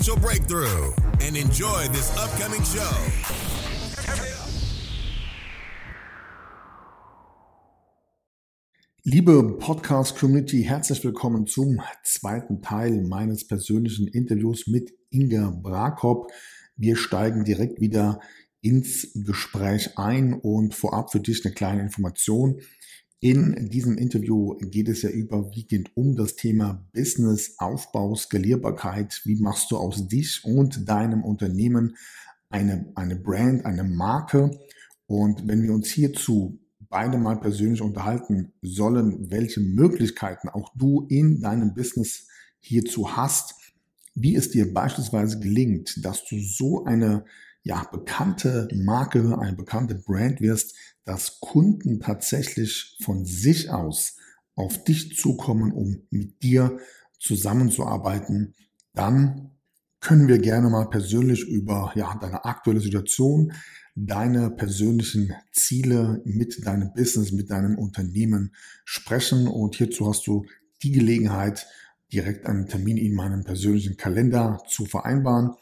[0.00, 2.90] breakthrough and enjoy this upcoming show.
[9.02, 16.30] Liebe Podcast-Community, herzlich willkommen zum zweiten Teil meines persönlichen Interviews mit Inga Brakop.
[16.76, 18.20] Wir steigen direkt wieder
[18.62, 22.60] ins Gespräch ein und vorab für dich eine kleine Information.
[23.22, 29.20] In diesem Interview geht es ja überwiegend um das Thema Business, Aufbau, Skalierbarkeit.
[29.24, 31.98] Wie machst du aus dich und deinem Unternehmen
[32.48, 34.58] eine, eine Brand, eine Marke?
[35.06, 41.42] Und wenn wir uns hierzu beide mal persönlich unterhalten sollen, welche Möglichkeiten auch du in
[41.42, 42.26] deinem Business
[42.58, 43.54] hierzu hast,
[44.14, 47.26] wie es dir beispielsweise gelingt, dass du so eine
[47.62, 54.16] ja, bekannte Marke, eine bekannte Brand wirst, dass Kunden tatsächlich von sich aus
[54.54, 56.78] auf dich zukommen, um mit dir
[57.18, 58.54] zusammenzuarbeiten,
[58.92, 59.50] dann
[60.00, 63.52] können wir gerne mal persönlich über ja, deine aktuelle Situation,
[63.94, 69.46] deine persönlichen Ziele mit deinem Business, mit deinem Unternehmen sprechen.
[69.46, 70.46] Und hierzu hast du
[70.82, 71.66] die Gelegenheit,
[72.12, 75.52] direkt einen Termin in meinem persönlichen Kalender zu vereinbaren.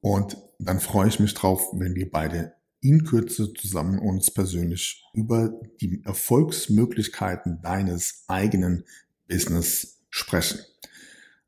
[0.00, 5.58] Und dann freue ich mich drauf, wenn wir beide in Kürze zusammen uns persönlich über
[5.80, 8.84] die Erfolgsmöglichkeiten deines eigenen
[9.28, 10.58] Business sprechen.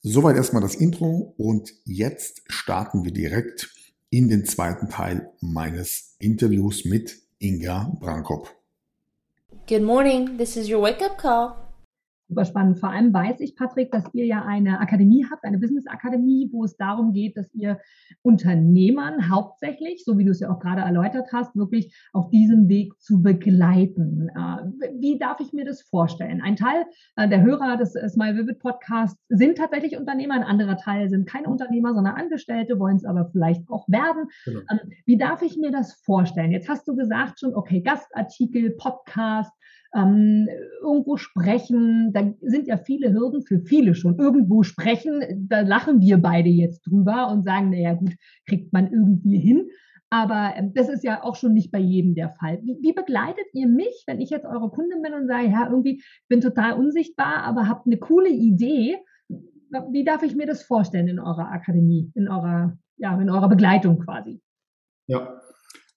[0.03, 3.71] Soweit erstmal das Intro und jetzt starten wir direkt
[4.11, 8.55] in den zweiten Teil meines Interviews mit Inga Brankop.
[9.67, 11.68] Good morning, this is your wake-up call
[12.29, 12.79] super spannend.
[12.79, 16.77] Vor allem weiß ich, Patrick, dass ihr ja eine Akademie habt, eine Business-Akademie, wo es
[16.77, 17.79] darum geht, dass ihr
[18.23, 22.93] Unternehmern hauptsächlich, so wie du es ja auch gerade erläutert hast, wirklich auf diesem Weg
[23.01, 24.29] zu begleiten.
[24.29, 26.43] Äh, wie darf ich mir das vorstellen?
[26.43, 26.85] Ein Teil
[27.17, 31.49] äh, der Hörer des Smile Vivid Podcasts sind tatsächlich Unternehmer, ein anderer Teil sind keine
[31.49, 34.27] Unternehmer, sondern Angestellte, wollen es aber vielleicht auch werden.
[34.45, 34.61] Genau.
[34.71, 36.53] Ähm, wie darf ich mir das vorstellen?
[36.53, 39.53] Jetzt hast du gesagt schon, okay, Gastartikel, Podcast,
[39.95, 40.49] ähm,
[40.83, 44.19] irgendwo sprechen, da sind ja viele Hürden für viele schon.
[44.19, 48.15] Irgendwo sprechen, da lachen wir beide jetzt drüber und sagen, naja gut,
[48.47, 49.69] kriegt man irgendwie hin.
[50.11, 52.61] Aber ähm, das ist ja auch schon nicht bei jedem der Fall.
[52.63, 56.03] Wie, wie, begleitet ihr mich, wenn ich jetzt eure Kundin bin und sage, ja, irgendwie
[56.29, 58.97] bin total unsichtbar, aber habt eine coole Idee?
[59.91, 63.99] Wie darf ich mir das vorstellen in eurer Akademie, in eurer, ja, in eurer Begleitung
[63.99, 64.41] quasi?
[65.09, 65.39] Ja,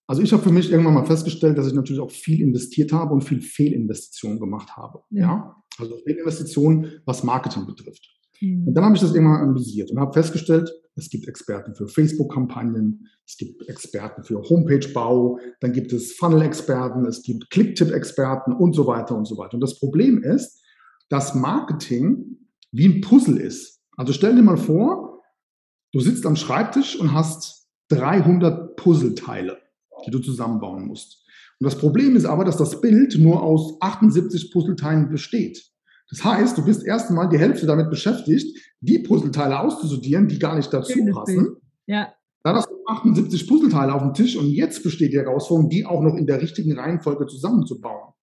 [0.07, 3.13] also ich habe für mich irgendwann mal festgestellt, dass ich natürlich auch viel investiert habe
[3.13, 5.03] und viel Fehlinvestitionen gemacht habe.
[5.09, 5.21] Ja.
[5.21, 5.55] ja?
[5.77, 8.09] Also Fehlinvestitionen, was Marketing betrifft.
[8.41, 8.67] Mhm.
[8.67, 13.07] Und dann habe ich das irgendwann analysiert und habe festgestellt, es gibt Experten für Facebook-Kampagnen,
[13.25, 19.15] es gibt Experten für Homepage-Bau, dann gibt es Funnel-Experten, es gibt Clicktip-Experten und so weiter
[19.15, 19.53] und so weiter.
[19.53, 20.61] Und das Problem ist,
[21.09, 22.37] dass Marketing
[22.71, 23.81] wie ein Puzzle ist.
[23.95, 25.21] Also stell dir mal vor,
[25.93, 29.60] du sitzt am Schreibtisch und hast 300 Puzzleteile
[30.05, 31.25] die du zusammenbauen musst.
[31.59, 35.63] Und das Problem ist aber, dass das Bild nur aus 78 Puzzleteilen besteht.
[36.09, 40.73] Das heißt, du bist erstmal die Hälfte damit beschäftigt, die Puzzleteile auszusortieren, die gar nicht
[40.73, 41.55] dazu passen.
[41.85, 42.13] Ja.
[42.43, 46.01] Dann hast du 78 Puzzleteile auf dem Tisch und jetzt besteht die Herausforderung, die auch
[46.01, 48.13] noch in der richtigen Reihenfolge zusammenzubauen.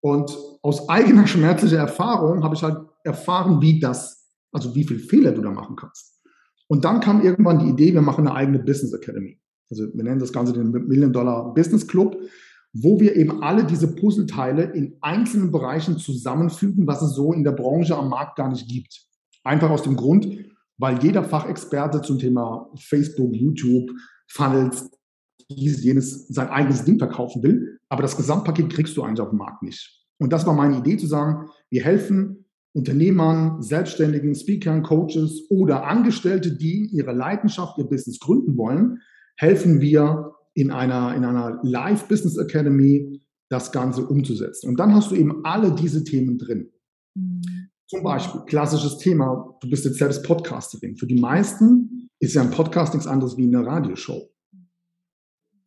[0.00, 5.32] Und aus eigener schmerzlicher Erfahrung habe ich halt erfahren, wie das, also wie viel Fehler
[5.32, 6.20] du da machen kannst.
[6.68, 9.40] Und dann kam irgendwann die Idee, wir machen eine eigene Business Academy.
[9.70, 12.16] Also wir nennen das Ganze den Million Dollar Business Club,
[12.72, 17.52] wo wir eben alle diese Puzzleteile in einzelnen Bereichen zusammenfügen, was es so in der
[17.52, 19.02] Branche am Markt gar nicht gibt.
[19.44, 20.28] Einfach aus dem Grund,
[20.78, 23.90] weil jeder Fachexperte zum Thema Facebook, YouTube,
[24.28, 24.90] Funnels,
[25.50, 29.38] dieses, jenes sein eigenes Ding verkaufen will, aber das Gesamtpaket kriegst du eigentlich auf dem
[29.38, 30.04] Markt nicht.
[30.18, 32.44] Und das war meine Idee zu sagen, wir helfen
[32.74, 39.00] Unternehmern, Selbstständigen, Speakern, Coaches oder Angestellte, die ihre Leidenschaft, ihr Business gründen wollen,
[39.38, 44.68] helfen wir in einer, in einer Live Business Academy das Ganze umzusetzen.
[44.68, 46.70] Und dann hast du eben alle diese Themen drin.
[47.14, 47.40] Mhm.
[47.86, 50.96] Zum Beispiel, klassisches Thema, du bist jetzt selbst Podcasterin.
[50.96, 54.28] Für die meisten ist ja ein Podcast nichts anderes wie eine Radioshow.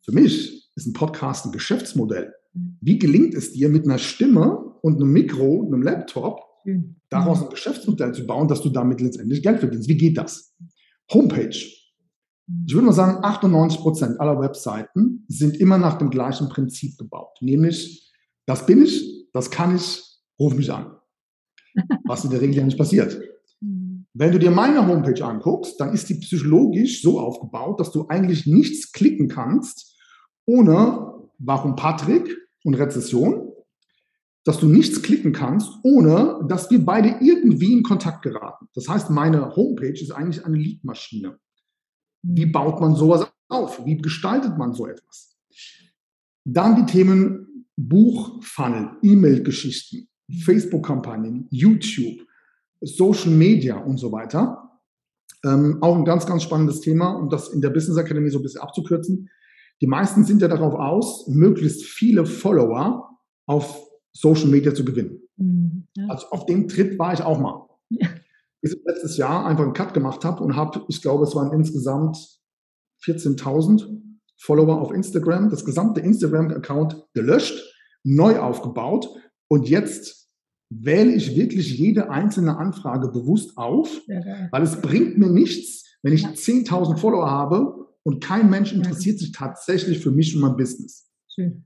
[0.04, 2.32] Für mich ist ein Podcast ein Geschäftsmodell.
[2.80, 6.40] Wie gelingt es dir mit einer Stimme und einem Mikro, einem Laptop,
[7.08, 9.88] daraus ein Geschäftsmodell zu bauen, dass du damit letztendlich Geld verdienst?
[9.88, 10.54] Wie geht das?
[11.12, 11.81] Homepage.
[12.66, 17.36] Ich würde mal sagen, 98 Prozent aller Webseiten sind immer nach dem gleichen Prinzip gebaut.
[17.40, 18.12] Nämlich,
[18.46, 20.02] das bin ich, das kann ich,
[20.38, 20.96] ruf mich an.
[22.04, 23.18] Was in der Regel ja nicht passiert.
[24.14, 28.46] Wenn du dir meine Homepage anguckst, dann ist die psychologisch so aufgebaut, dass du eigentlich
[28.46, 29.96] nichts klicken kannst,
[30.44, 33.52] ohne warum Patrick und Rezession,
[34.44, 38.68] dass du nichts klicken kannst, ohne dass wir beide irgendwie in Kontakt geraten.
[38.74, 41.38] Das heißt, meine Homepage ist eigentlich eine Leadmaschine.
[42.22, 43.84] Wie baut man sowas auf?
[43.84, 45.36] Wie gestaltet man so etwas?
[46.44, 50.08] Dann die Themen Buchfunnel, E-Mail-Geschichten,
[50.44, 52.26] Facebook-Kampagnen, YouTube,
[52.80, 54.80] Social Media und so weiter.
[55.44, 58.42] Ähm, auch ein ganz, ganz spannendes Thema, um das in der Business Academy so ein
[58.42, 59.28] bisschen abzukürzen.
[59.80, 65.20] Die meisten sind ja darauf aus, möglichst viele Follower auf Social Media zu gewinnen.
[65.36, 66.06] Mhm, ja.
[66.08, 67.68] Also auf dem Trip war ich auch mal.
[67.90, 68.08] Ja.
[68.62, 71.52] Bis ich letztes Jahr einfach einen Cut gemacht habe und habe, ich glaube, es waren
[71.52, 72.16] insgesamt
[73.04, 74.00] 14.000
[74.40, 77.60] Follower auf Instagram, das gesamte Instagram-Account gelöscht,
[78.04, 79.08] neu aufgebaut
[79.48, 80.30] und jetzt
[80.70, 84.00] wähle ich wirklich jede einzelne Anfrage bewusst auf,
[84.50, 89.32] weil es bringt mir nichts, wenn ich 10.000 Follower habe und kein Mensch interessiert sich
[89.32, 91.10] tatsächlich für mich und mein Business.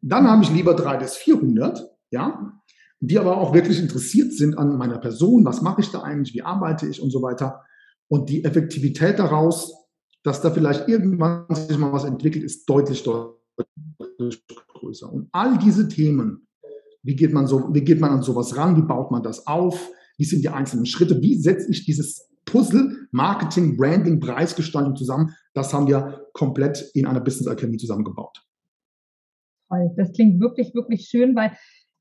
[0.03, 2.53] Dann habe ich lieber drei bis 400, ja,
[3.01, 6.43] die aber auch wirklich interessiert sind an meiner Person, was mache ich da eigentlich, wie
[6.43, 7.63] arbeite ich und so weiter.
[8.09, 9.75] Und die Effektivität daraus,
[10.23, 14.45] dass da vielleicht irgendwann sich mal was entwickelt, ist deutlich, deutlich
[14.75, 15.13] größer.
[15.13, 16.47] Und all diese Themen,
[17.03, 19.91] wie geht man so, wie geht man an sowas ran, wie baut man das auf,
[20.17, 25.35] wie sind die einzelnen Schritte, wie setze ich dieses Puzzle Marketing, Branding, Preisgestaltung zusammen.
[25.53, 28.43] Das haben wir komplett in einer Business Academy zusammengebaut.
[29.69, 29.91] Toll.
[29.97, 31.57] Das klingt wirklich, wirklich schön, weil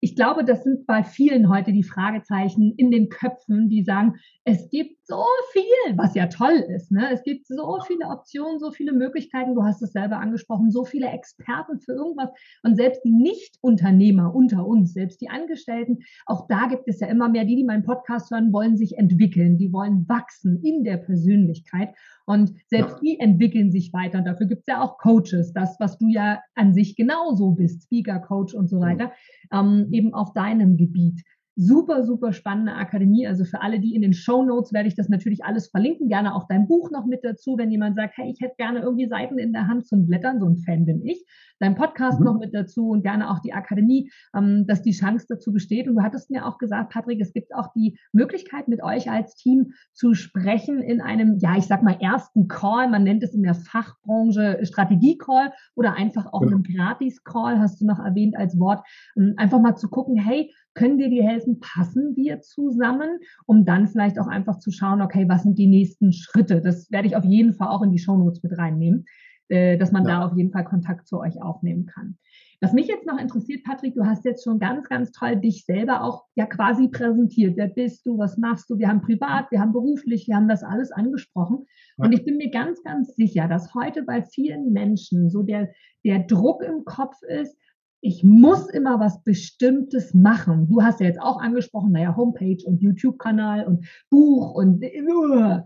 [0.06, 4.13] ich glaube, das sind bei vielen heute die Fragezeichen in den Köpfen, die sagen,
[4.44, 6.92] es gibt so viel, was ja toll ist.
[6.92, 7.10] Ne?
[7.12, 9.54] Es gibt so viele Optionen, so viele Möglichkeiten.
[9.54, 12.30] Du hast es selber angesprochen, so viele Experten für irgendwas.
[12.63, 17.30] Und selbst die Nicht-Unternehmer unter uns, selbst die Angestellten, auch da gibt es ja immer
[17.30, 21.90] mehr, die, die meinen Podcast hören, wollen sich entwickeln, die wollen wachsen in der Persönlichkeit.
[22.25, 24.18] Und selbst die entwickeln sich weiter.
[24.18, 27.84] Und dafür gibt es ja auch Coaches, das, was du ja an sich genauso bist,
[27.84, 29.12] Speaker, Coach und so weiter,
[29.54, 31.24] ähm, eben auf deinem Gebiet
[31.56, 33.28] super, super spannende Akademie.
[33.28, 36.10] Also für alle, die in den Show Notes werde ich das natürlich alles verlinken.
[36.10, 39.07] Gerne auch dein Buch noch mit dazu, wenn jemand sagt, hey, ich hätte gerne irgendwie
[39.07, 40.40] Seiten in der Hand zum Blättern.
[40.40, 41.25] So ein Fan bin ich.
[41.60, 42.25] Dein Podcast mhm.
[42.25, 45.88] noch mit dazu und gerne auch die Akademie, ähm, dass die Chance dazu besteht.
[45.88, 49.36] Und du hattest mir auch gesagt, Patrick, es gibt auch die Möglichkeit, mit euch als
[49.36, 52.90] Team zu sprechen in einem, ja, ich sag mal, ersten Call.
[52.90, 56.56] Man nennt es in der Fachbranche Strategie-Call oder einfach auch genau.
[56.56, 58.86] einen Gratis-Call, hast du noch erwähnt als Wort.
[59.16, 61.60] Ähm, einfach mal zu gucken, hey, können wir dir helfen?
[61.60, 63.19] Passen wir zusammen?
[63.45, 66.62] Um dann vielleicht auch einfach zu schauen, okay, was sind die nächsten Schritte?
[66.62, 69.06] Das werde ich auf jeden Fall auch in die Shownotes mit reinnehmen,
[69.48, 70.19] äh, dass man ja.
[70.19, 72.18] da auf jeden Fall Kontakt zu euch aufnehmen kann.
[72.62, 76.04] Was mich jetzt noch interessiert, Patrick, du hast jetzt schon ganz, ganz toll dich selber
[76.04, 77.57] auch ja quasi präsentiert.
[77.57, 78.18] Wer bist du?
[78.18, 78.78] Was machst du?
[78.78, 81.66] Wir haben privat, wir haben beruflich, wir haben das alles angesprochen.
[81.98, 85.69] Und ich bin mir ganz, ganz sicher, dass heute bei vielen Menschen so der,
[86.04, 87.57] der Druck im Kopf ist,
[88.06, 90.68] ich muss immer was Bestimmtes machen.
[90.69, 95.62] Du hast ja jetzt auch angesprochen, naja, Homepage und YouTube-Kanal und Buch und uh,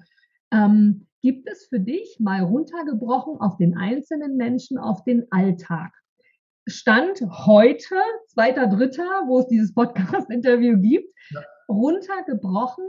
[0.53, 5.91] ähm, gibt es für dich mal runtergebrochen auf den einzelnen Menschen, auf den Alltag?
[6.65, 7.95] Stand heute,
[8.29, 11.13] zweiter, dritter, wo es dieses Podcast-Interview gibt,
[11.67, 12.85] runtergebrochen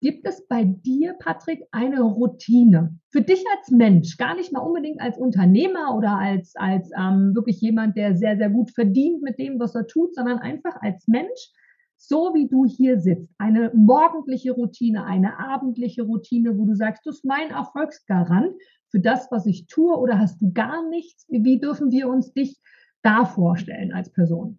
[0.00, 5.00] Gibt es bei dir, Patrick, eine Routine für dich als Mensch, gar nicht mal unbedingt
[5.00, 9.60] als Unternehmer oder als, als ähm, wirklich jemand, der sehr, sehr gut verdient mit dem,
[9.60, 11.52] was er tut, sondern einfach als Mensch,
[11.98, 17.10] so wie du hier sitzt, eine morgendliche Routine, eine abendliche Routine, wo du sagst, du
[17.10, 18.54] bist mein Erfolgsgarant
[18.88, 21.26] für das, was ich tue oder hast du gar nichts?
[21.28, 22.58] Wie dürfen wir uns dich
[23.02, 24.58] da vorstellen als Person?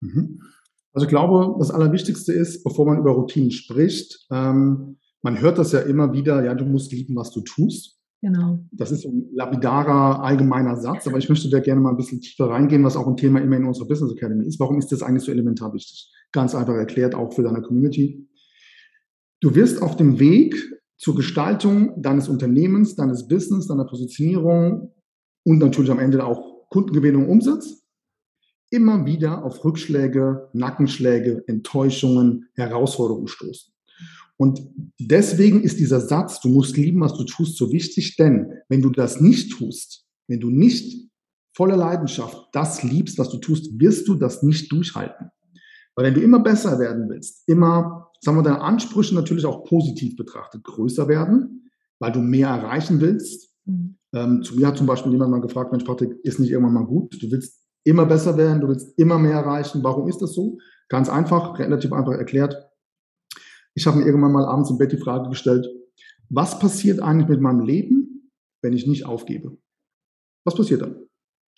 [0.00, 0.40] Mhm.
[0.92, 5.72] Also ich glaube, das Allerwichtigste ist, bevor man über Routinen spricht, ähm, man hört das
[5.72, 7.98] ja immer wieder, ja, du musst lieben, was du tust.
[8.20, 8.60] Genau.
[8.70, 12.50] Das ist ein lapidarer, allgemeiner Satz, aber ich möchte da gerne mal ein bisschen tiefer
[12.50, 14.60] reingehen, was auch ein Thema immer in unserer Business Academy ist.
[14.60, 16.12] Warum ist das eigentlich so elementar wichtig?
[16.30, 18.28] Ganz einfach erklärt, auch für deine Community.
[19.40, 20.54] Du wirst auf dem Weg
[20.98, 24.92] zur Gestaltung deines Unternehmens, deines Business, deiner Positionierung
[25.44, 27.81] und natürlich am Ende auch Kundengewinnung, Umsatz
[28.72, 33.72] immer wieder auf Rückschläge, Nackenschläge, Enttäuschungen, Herausforderungen stoßen.
[34.38, 34.60] Und
[34.98, 38.90] deswegen ist dieser Satz, du musst lieben, was du tust, so wichtig, denn wenn du
[38.90, 41.10] das nicht tust, wenn du nicht
[41.54, 45.30] voller Leidenschaft das liebst, was du tust, wirst du das nicht durchhalten.
[45.94, 50.16] Weil wenn du immer besser werden willst, immer, sagen wir, deine Ansprüche natürlich auch positiv
[50.16, 53.50] betrachtet, größer werden, weil du mehr erreichen willst.
[53.66, 53.98] Mhm.
[54.14, 56.86] Ähm, zu mir hat zum Beispiel jemand mal gefragt, Mensch, Patrick, ist nicht irgendwann mal
[56.86, 57.22] gut?
[57.22, 59.82] Du willst immer besser werden, du willst immer mehr erreichen.
[59.82, 60.58] Warum ist das so?
[60.88, 62.56] Ganz einfach, relativ einfach erklärt.
[63.74, 65.66] Ich habe mir irgendwann mal abends im Bett die Frage gestellt,
[66.28, 68.30] was passiert eigentlich mit meinem Leben,
[68.62, 69.56] wenn ich nicht aufgebe?
[70.44, 70.96] Was passiert dann?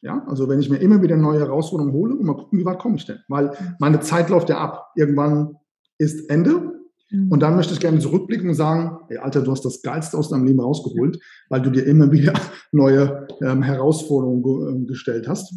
[0.03, 2.79] Ja, also wenn ich mir immer wieder neue Herausforderungen hole und mal gucken, wie weit
[2.79, 3.21] komme ich denn?
[3.29, 4.93] Weil meine Zeit läuft ja ab.
[4.97, 5.57] Irgendwann
[5.99, 6.73] ist Ende.
[7.11, 7.31] Mhm.
[7.31, 10.29] Und dann möchte ich gerne zurückblicken und sagen, ey, Alter, du hast das Geilste aus
[10.29, 12.35] deinem Leben rausgeholt, weil du dir immer wieder
[12.73, 15.55] neue ähm, Herausforderungen ge ähm, gestellt hast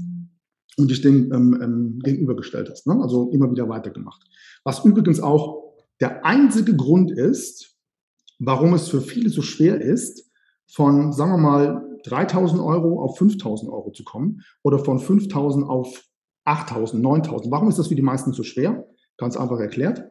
[0.78, 2.88] und dich dem ähm, ähm, gegenübergestellt hast.
[2.88, 3.00] Ne?
[3.02, 4.24] Also immer wieder weitergemacht.
[4.64, 7.76] Was übrigens auch der einzige Grund ist,
[8.40, 10.32] warum es für viele so schwer ist,
[10.68, 16.04] von, sagen wir mal, 3000 Euro auf 5000 Euro zu kommen oder von 5000 auf
[16.46, 17.52] 8000, 9000.
[17.52, 18.88] Warum ist das für die meisten so schwer?
[19.18, 20.04] Ganz einfach erklärt.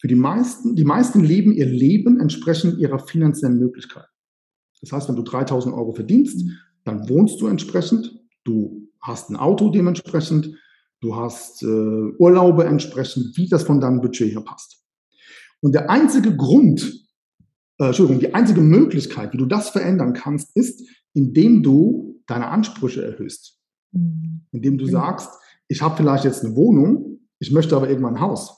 [0.00, 4.06] Für die meisten, die meisten leben ihr Leben entsprechend ihrer finanziellen Möglichkeit.
[4.80, 6.48] Das heißt, wenn du 3000 Euro verdienst,
[6.84, 10.54] dann wohnst du entsprechend, du hast ein Auto dementsprechend,
[11.00, 14.82] du hast äh, Urlaube entsprechend, wie das von deinem Budget her passt.
[15.60, 17.06] Und der einzige Grund,
[17.78, 20.82] äh, Entschuldigung, die einzige Möglichkeit, wie du das verändern kannst, ist,
[21.14, 23.58] indem du deine Ansprüche erhöhst.
[23.92, 24.46] Mhm.
[24.52, 25.30] Indem du sagst,
[25.68, 28.54] ich habe vielleicht jetzt eine Wohnung, ich möchte aber irgendwann ein Haus.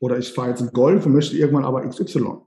[0.00, 2.38] Oder ich fahre jetzt in Golf und möchte irgendwann aber XY.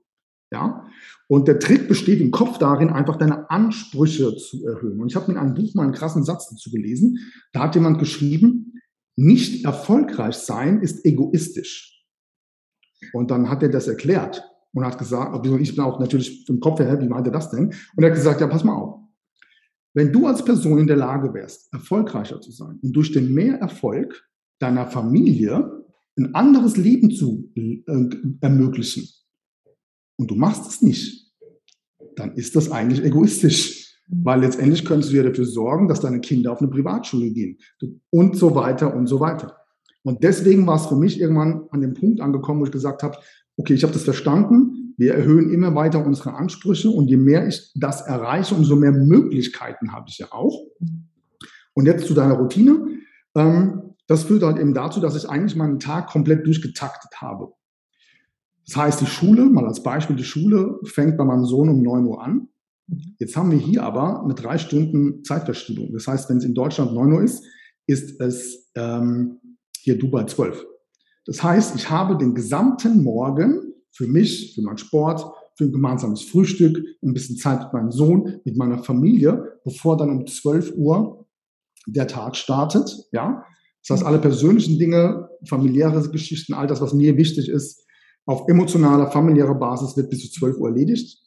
[0.51, 0.87] Ja?
[1.27, 4.99] Und der Trick besteht im Kopf darin, einfach deine Ansprüche zu erhöhen.
[4.99, 7.17] Und ich habe in einem Buch mal einen krassen Satz dazu gelesen.
[7.51, 8.73] Da hat jemand geschrieben,
[9.15, 12.05] nicht erfolgreich sein ist egoistisch.
[13.13, 16.79] Und dann hat er das erklärt und hat gesagt, ich bin auch natürlich im Kopf
[16.79, 17.67] her, wie meinte das denn?
[17.95, 18.99] Und er hat gesagt, ja, pass mal auf.
[19.93, 24.27] Wenn du als Person in der Lage wärst, erfolgreicher zu sein und durch den Mehrerfolg
[24.59, 25.85] deiner Familie
[26.17, 27.83] ein anderes Leben zu äh,
[28.41, 29.07] ermöglichen
[30.17, 31.33] und du machst es nicht,
[32.15, 33.83] dann ist das eigentlich egoistisch.
[34.07, 37.57] Weil letztendlich könntest du ja dafür sorgen, dass deine Kinder auf eine Privatschule gehen
[38.11, 39.57] und so weiter und so weiter.
[40.03, 43.17] Und deswegen war es für mich irgendwann an dem Punkt angekommen, wo ich gesagt habe,
[43.57, 47.71] okay, ich habe das verstanden, wir erhöhen immer weiter unsere Ansprüche und je mehr ich
[47.75, 50.67] das erreiche, umso mehr Möglichkeiten habe ich ja auch.
[51.73, 52.99] Und jetzt zu deiner Routine.
[53.35, 57.53] Ähm, das führt halt eben dazu, dass ich eigentlich meinen Tag komplett durchgetaktet habe.
[58.65, 62.05] Das heißt, die Schule, mal als Beispiel, die Schule fängt bei meinem Sohn um 9
[62.05, 62.47] Uhr an.
[63.19, 65.91] Jetzt haben wir hier aber eine drei Stunden Zeitverschiebung.
[65.93, 67.43] Das heißt, wenn es in Deutschland 9 Uhr ist,
[67.87, 69.39] ist es ähm,
[69.79, 70.65] hier Dubai 12.
[71.25, 75.25] Das heißt, ich habe den gesamten Morgen für mich, für meinen Sport,
[75.57, 80.09] für ein gemeinsames Frühstück, ein bisschen Zeit mit meinem Sohn, mit meiner Familie, bevor dann
[80.09, 81.25] um 12 Uhr
[81.87, 83.07] der Tag startet.
[83.11, 83.45] Ja,
[83.81, 87.84] das heißt, alle persönlichen Dinge, familiäre Geschichten, all das, was mir wichtig ist,
[88.25, 91.21] auf emotionaler, familiärer Basis wird bis zu 12 Uhr erledigt.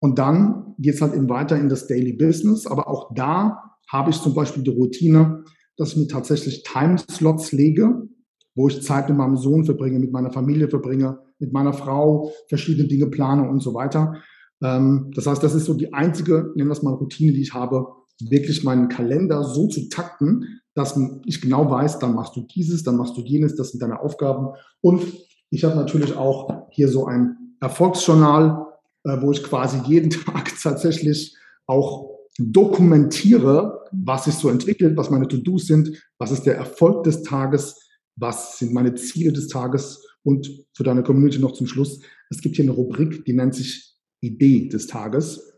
[0.00, 2.66] Und dann geht es halt eben weiter in das Daily Business.
[2.66, 5.44] Aber auch da habe ich zum Beispiel die Routine,
[5.76, 8.08] dass ich mir tatsächlich Timeslots lege,
[8.54, 12.88] wo ich Zeit mit meinem Sohn verbringe, mit meiner Familie verbringe, mit meiner Frau verschiedene
[12.88, 14.14] Dinge plane und so weiter.
[14.62, 17.54] Ähm, das heißt, das ist so die einzige, nennen wir es mal Routine, die ich
[17.54, 17.86] habe,
[18.28, 22.96] wirklich meinen Kalender so zu takten, dass ich genau weiß, dann machst du dieses, dann
[22.96, 24.48] machst du jenes, das sind deine Aufgaben.
[24.80, 25.02] Und
[25.50, 28.66] ich habe natürlich auch hier so ein Erfolgsjournal,
[29.04, 35.28] äh, wo ich quasi jeden Tag tatsächlich auch dokumentiere, was sich so entwickelt, was meine
[35.28, 40.64] To-Dos sind, was ist der Erfolg des Tages, was sind meine Ziele des Tages und
[40.74, 42.00] für deine Community noch zum Schluss.
[42.30, 45.52] Es gibt hier eine Rubrik, die nennt sich Idee des Tages.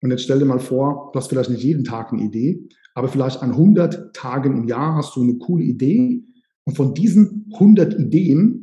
[0.00, 3.08] Und jetzt stell dir mal vor, du hast vielleicht nicht jeden Tag eine Idee, aber
[3.08, 6.22] vielleicht an 100 Tagen im Jahr hast du eine coole Idee.
[6.64, 8.61] Und von diesen 100 Ideen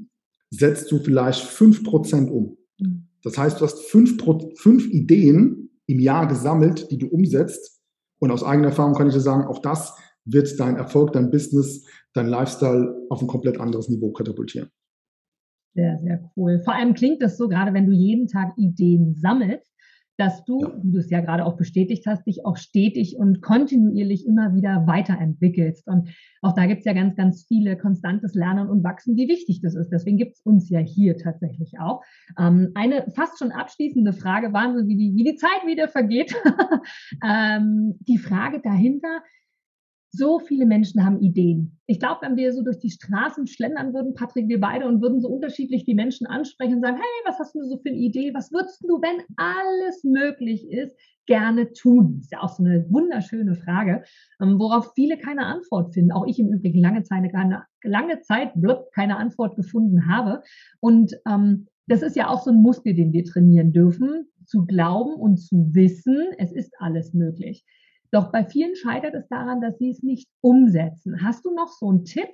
[0.52, 2.58] setzt du vielleicht 5% um.
[2.80, 3.08] Mhm.
[3.24, 4.18] Das heißt, du hast fünf,
[4.56, 7.82] fünf Ideen im Jahr gesammelt, die du umsetzt.
[8.20, 9.94] Und aus eigener Erfahrung kann ich dir sagen, auch das
[10.26, 14.70] wird dein Erfolg, dein Business, dein Lifestyle auf ein komplett anderes Niveau katapultieren.
[15.74, 16.62] Sehr, sehr cool.
[16.64, 19.72] Vor allem klingt das so, gerade wenn du jeden Tag Ideen sammelst,
[20.20, 20.74] dass du, ja.
[20.84, 24.86] wie du es ja gerade auch bestätigt hast, dich auch stetig und kontinuierlich immer wieder
[24.86, 25.88] weiterentwickelst.
[25.88, 26.10] Und
[26.42, 29.76] auch da gibt es ja ganz, ganz viele konstantes Lernen und Wachsen, wie wichtig das
[29.76, 29.90] ist.
[29.90, 32.04] Deswegen gibt es uns ja hier tatsächlich auch.
[32.38, 36.36] Ähm, eine fast schon abschließende Frage, Wahnsinn, wie die, wie die Zeit wieder vergeht.
[37.24, 39.22] ähm, die Frage dahinter,
[40.12, 41.80] so viele Menschen haben Ideen.
[41.86, 45.22] Ich glaube, wenn wir so durch die Straßen schlendern würden, Patrick, wir beide, und würden
[45.22, 48.34] so unterschiedlich die Menschen ansprechen und sagen, hey, was hast du so für eine Idee?
[48.34, 50.96] Was würdest du, wenn alles möglich ist,
[51.28, 52.18] gerne tun?
[52.22, 54.04] Ist ja auch so eine wunderschöne Frage,
[54.42, 56.12] ähm, worauf viele keine Antwort finden.
[56.12, 60.42] Auch ich im Übrigen lange Zeit keine, lange Zeit blub, keine Antwort gefunden habe.
[60.80, 65.14] Und ähm, das ist ja auch so ein Muskel, den wir trainieren dürfen, zu glauben
[65.14, 67.64] und zu wissen, es ist alles möglich.
[68.12, 71.24] Doch bei vielen scheitert es daran, dass sie es nicht umsetzen.
[71.24, 72.30] Hast du noch so einen Tipp?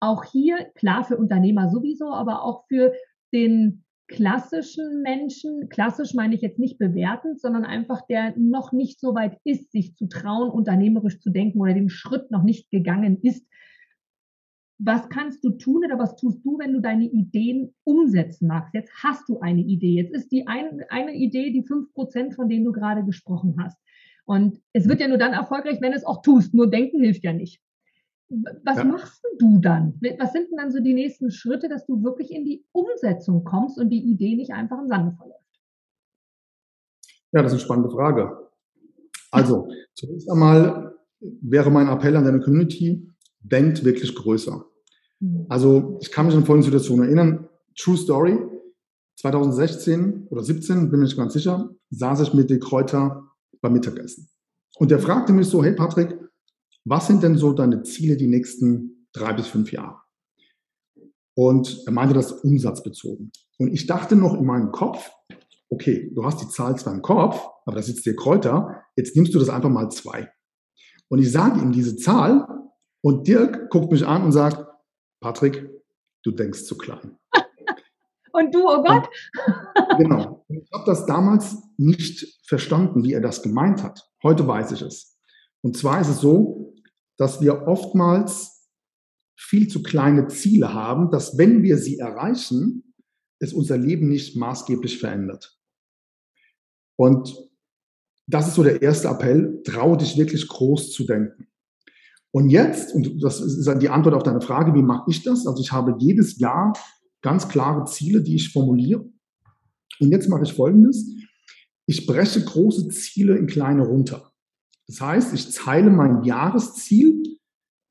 [0.00, 2.92] Auch hier, klar für Unternehmer sowieso, aber auch für
[3.32, 9.14] den klassischen Menschen, klassisch meine ich jetzt nicht bewertend, sondern einfach der noch nicht so
[9.14, 13.46] weit ist, sich zu trauen, unternehmerisch zu denken oder den Schritt noch nicht gegangen ist.
[14.78, 18.74] Was kannst du tun oder was tust du, wenn du deine Ideen umsetzen magst?
[18.74, 19.94] Jetzt hast du eine Idee.
[19.94, 23.78] Jetzt ist die ein, eine Idee die fünf Prozent, von denen du gerade gesprochen hast.
[24.24, 26.54] Und es wird ja nur dann erfolgreich, wenn es auch tust.
[26.54, 27.60] Nur denken hilft ja nicht.
[28.64, 28.84] Was ja.
[28.84, 30.00] machst du dann?
[30.18, 33.78] Was sind denn dann so die nächsten Schritte, dass du wirklich in die Umsetzung kommst
[33.78, 35.38] und die Idee nicht einfach im Sande verläuft?
[37.32, 38.48] Ja, das ist eine spannende Frage.
[39.30, 43.06] Also, zunächst einmal wäre mein Appell an deine Community,
[43.40, 44.64] denkt wirklich größer.
[45.20, 45.46] Mhm.
[45.48, 47.48] Also, ich kann mich an folgende Situation erinnern.
[47.76, 48.38] True Story.
[49.16, 53.31] 2016 oder 17, bin mir nicht ganz sicher, saß ich mit den Kräuter
[53.62, 54.28] beim Mittagessen.
[54.76, 56.18] Und der fragte mich so, hey Patrick,
[56.84, 60.00] was sind denn so deine Ziele die nächsten drei bis fünf Jahre?
[61.34, 63.32] Und er meinte das umsatzbezogen.
[63.58, 65.10] Und ich dachte noch in meinem Kopf,
[65.70, 69.34] okay, du hast die Zahl zwar im Kopf, aber da sitzt dir Kräuter, jetzt nimmst
[69.34, 70.30] du das einfach mal zwei.
[71.08, 72.46] Und ich sage ihm diese Zahl
[73.02, 74.66] und Dirk guckt mich an und sagt,
[75.20, 75.70] Patrick,
[76.24, 77.18] du denkst zu klein.
[78.32, 79.08] Und du, oh Gott.
[79.98, 80.44] Genau.
[80.48, 84.08] Ich habe das damals nicht verstanden, wie er das gemeint hat.
[84.22, 85.18] Heute weiß ich es.
[85.62, 86.74] Und zwar ist es so,
[87.18, 88.68] dass wir oftmals
[89.36, 92.94] viel zu kleine Ziele haben, dass wenn wir sie erreichen,
[93.38, 95.58] es unser Leben nicht maßgeblich verändert.
[96.96, 97.34] Und
[98.26, 101.48] das ist so der erste Appell, traue dich wirklich groß zu denken.
[102.30, 105.46] Und jetzt, und das ist die Antwort auf deine Frage, wie mache ich das?
[105.46, 106.72] Also ich habe jedes Jahr
[107.22, 109.04] ganz klare Ziele, die ich formuliere.
[110.00, 111.06] Und jetzt mache ich Folgendes.
[111.86, 114.32] Ich breche große Ziele in kleine runter.
[114.86, 117.22] Das heißt, ich teile mein Jahresziel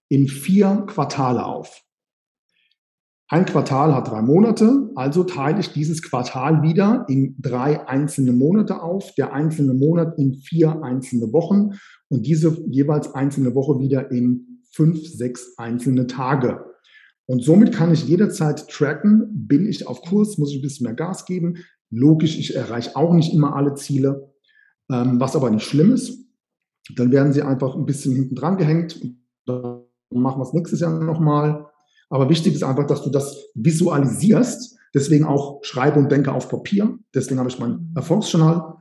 [0.09, 1.83] in vier Quartale auf.
[3.29, 8.81] Ein Quartal hat drei Monate, also teile ich dieses Quartal wieder in drei einzelne Monate
[8.83, 14.61] auf, der einzelne Monat in vier einzelne Wochen und diese jeweils einzelne Woche wieder in
[14.73, 16.70] fünf, sechs einzelne Tage.
[17.27, 20.95] Und somit kann ich jederzeit tracken, bin ich auf Kurs, muss ich ein bisschen mehr
[20.95, 21.57] Gas geben.
[21.89, 24.33] Logisch, ich erreiche auch nicht immer alle Ziele,
[24.91, 26.19] ähm, was aber nicht schlimm ist.
[26.95, 28.99] Dann werden sie einfach ein bisschen hinten dran gehängt.
[29.45, 31.67] Dann machen wir es nächstes Jahr nochmal.
[32.09, 34.77] Aber wichtig ist einfach, dass du das visualisierst.
[34.93, 36.97] Deswegen auch schreibe und denke auf Papier.
[37.15, 38.75] Deswegen habe ich mein Erfolgsjournal.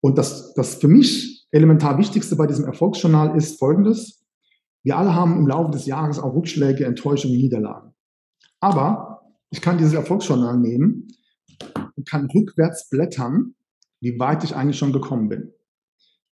[0.00, 4.19] Und das, das für mich elementar Wichtigste bei diesem Erfolgsjournal ist folgendes.
[4.82, 7.92] Wir alle haben im Laufe des Jahres auch Rückschläge, Enttäuschungen, Niederlagen.
[8.60, 11.08] Aber ich kann dieses Erfolgsjournal nehmen
[11.96, 13.54] und kann rückwärts blättern,
[14.00, 15.52] wie weit ich eigentlich schon gekommen bin.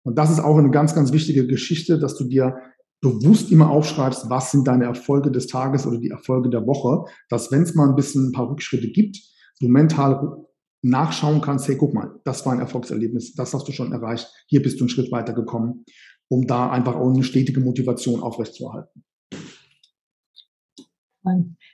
[0.04, 2.56] Und das ist auch eine ganz, ganz wichtige Geschichte, dass du dir
[3.00, 7.50] bewusst immer aufschreibst, was sind deine Erfolge des Tages oder die Erfolge der Woche, dass
[7.50, 9.18] wenn es mal ein bisschen ein paar Rückschritte gibt,
[9.60, 10.44] du mental
[10.82, 14.62] nachschauen kannst, hey, guck mal, das war ein Erfolgserlebnis, das hast du schon erreicht, hier
[14.62, 15.84] bist du einen Schritt weiter gekommen,
[16.32, 19.04] um da einfach auch eine stetige Motivation aufrechtzuerhalten.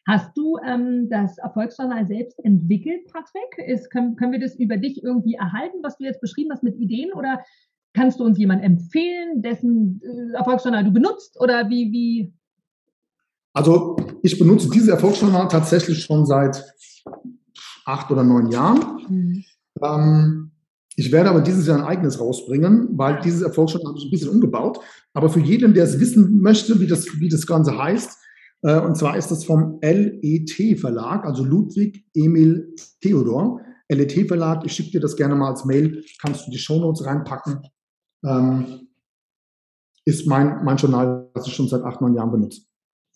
[0.04, 3.68] Hast du ähm, das Erfolgsjournal selbst entwickelt, Patrick?
[3.68, 6.76] Ist, können, können wir das über dich irgendwie erhalten, was du jetzt beschrieben hast mit
[6.76, 7.12] Ideen?
[7.12, 7.44] Oder
[7.94, 11.40] kannst du uns jemanden empfehlen, dessen äh, Erfolgsjournal du benutzt?
[11.40, 12.34] Oder wie, wie?
[13.52, 16.64] Also ich benutze dieses Erfolgsjournal tatsächlich schon seit
[17.86, 19.06] acht oder neun Jahren.
[19.08, 19.44] Mhm.
[19.82, 20.47] Ähm,
[20.98, 24.30] ich werde aber dieses Jahr ein eigenes rausbringen, weil dieses Erfolgsjournal habe ich ein bisschen
[24.30, 24.80] umgebaut.
[25.12, 28.18] Aber für jeden, der es wissen möchte, wie das, wie das Ganze heißt,
[28.62, 33.60] äh, und zwar ist das vom LET Verlag, also Ludwig Emil Theodor.
[33.88, 37.60] LET Verlag, ich schicke dir das gerne mal als Mail, kannst du die Shownotes reinpacken.
[38.24, 38.88] Ähm,
[40.04, 42.62] ist mein, mein Journal, das ich schon seit acht, neun Jahren benutze.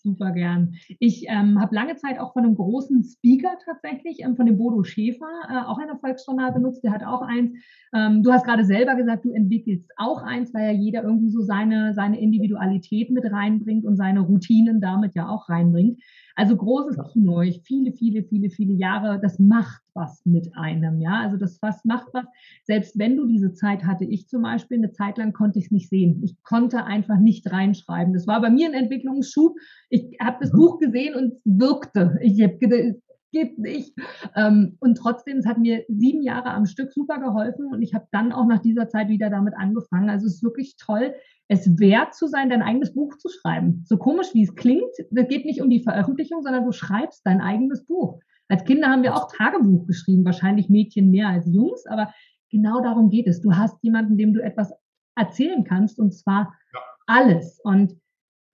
[0.04, 0.74] Super gern.
[0.98, 4.82] Ich ähm, habe lange Zeit auch von einem großen Speaker tatsächlich, ähm, von dem Bodo
[4.82, 6.82] Schäfer, äh, auch ein Erfolgsjournal benutzt.
[6.82, 7.52] Der hat auch eins.
[7.94, 11.42] Ähm, du hast gerade selber gesagt, du entwickelst auch eins, weil ja jeder irgendwie so
[11.42, 16.00] seine, seine Individualität mit reinbringt und seine Routinen damit ja auch reinbringt.
[16.34, 16.96] Also großes.
[17.12, 21.20] Kino, ich viele, viele, viele, viele Jahre, das macht was mit einem, ja.
[21.20, 22.24] Also das was macht was.
[22.64, 25.70] Selbst wenn du diese Zeit hatte, ich zum Beispiel, eine Zeit lang konnte ich es
[25.70, 26.22] nicht sehen.
[26.22, 28.14] Ich konnte einfach nicht reinschreiben.
[28.14, 29.54] Das war bei mir ein Entwicklungsschub.
[29.90, 30.56] Ich habe das mhm.
[30.56, 32.18] Buch gesehen und es wirkte.
[32.22, 32.58] Ich habe
[33.32, 33.94] geht nicht.
[34.36, 38.06] Ähm, und trotzdem, es hat mir sieben Jahre am Stück super geholfen und ich habe
[38.12, 40.10] dann auch nach dieser Zeit wieder damit angefangen.
[40.10, 41.14] Also es ist wirklich toll,
[41.48, 43.82] es wert zu sein, dein eigenes Buch zu schreiben.
[43.86, 47.40] So komisch wie es klingt, es geht nicht um die Veröffentlichung, sondern du schreibst dein
[47.40, 48.20] eigenes Buch.
[48.48, 52.12] Als Kinder haben wir auch Tagebuch geschrieben, wahrscheinlich Mädchen mehr als Jungs, aber
[52.50, 53.40] genau darum geht es.
[53.40, 54.72] Du hast jemanden, dem du etwas
[55.16, 56.80] erzählen kannst und zwar ja.
[57.06, 57.60] alles.
[57.64, 57.94] Und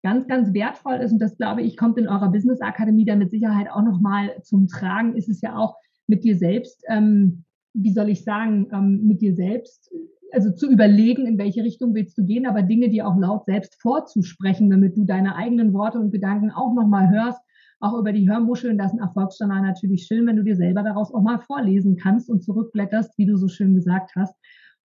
[0.05, 3.31] ganz, ganz wertvoll ist, und das glaube ich, kommt in eurer Business Akademie dann mit
[3.31, 5.75] Sicherheit auch nochmal zum Tragen, ist es ja auch
[6.07, 9.90] mit dir selbst, ähm, wie soll ich sagen, ähm, mit dir selbst,
[10.31, 13.81] also zu überlegen, in welche Richtung willst du gehen, aber Dinge dir auch laut selbst
[13.81, 17.40] vorzusprechen, damit du deine eigenen Worte und Gedanken auch nochmal hörst,
[17.81, 21.14] auch über die Hörmuscheln, das ist ein Erfolgsjournal natürlich schön, wenn du dir selber daraus
[21.14, 24.35] auch mal vorlesen kannst und zurückblätterst, wie du so schön gesagt hast.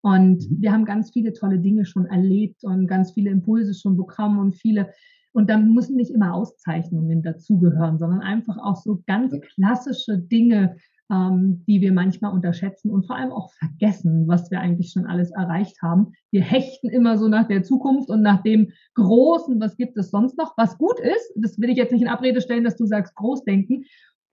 [0.02, 0.62] Und mhm.
[0.62, 4.56] wir haben ganz viele tolle Dinge schon erlebt und ganz viele Impulse schon bekommen und
[4.56, 4.92] viele.
[5.32, 10.78] Und dann müssen nicht immer Auszeichnungen dazugehören, sondern einfach auch so ganz klassische Dinge,
[11.12, 15.32] ähm, die wir manchmal unterschätzen und vor allem auch vergessen, was wir eigentlich schon alles
[15.32, 16.14] erreicht haben.
[16.32, 20.38] Wir hechten immer so nach der Zukunft und nach dem Großen, was gibt es sonst
[20.38, 21.34] noch, was gut ist.
[21.36, 23.86] Das will ich jetzt nicht in Abrede stellen, dass du sagst Großdenken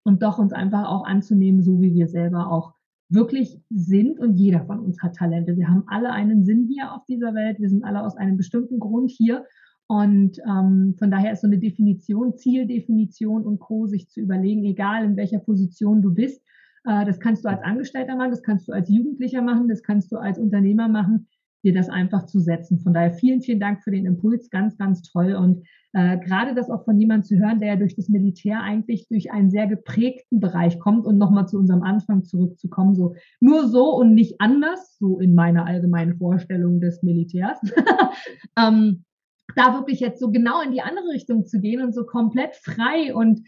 [0.04, 2.75] und doch uns einfach auch anzunehmen, so wie wir selber auch
[3.08, 5.56] wirklich sind und jeder von uns hat Talente.
[5.56, 7.60] Wir haben alle einen Sinn hier auf dieser Welt.
[7.60, 9.44] Wir sind alle aus einem bestimmten Grund hier.
[9.88, 13.86] Und ähm, von daher ist so eine Definition, Zieldefinition und Co.
[13.86, 16.42] sich zu überlegen, egal in welcher Position du bist.
[16.84, 20.10] Äh, das kannst du als Angestellter machen, das kannst du als Jugendlicher machen, das kannst
[20.10, 21.28] du als Unternehmer machen
[21.66, 22.78] dir das einfach zu setzen.
[22.80, 25.34] Von daher vielen, vielen Dank für den Impuls, ganz, ganz toll.
[25.34, 29.08] Und äh, gerade das auch von jemandem zu hören, der ja durch das Militär eigentlich
[29.08, 33.94] durch einen sehr geprägten Bereich kommt und nochmal zu unserem Anfang zurückzukommen, so nur so
[33.96, 37.58] und nicht anders, so in meiner allgemeinen Vorstellung des Militärs.
[38.58, 39.04] ähm,
[39.54, 43.14] da wirklich jetzt so genau in die andere Richtung zu gehen und so komplett frei
[43.14, 43.40] und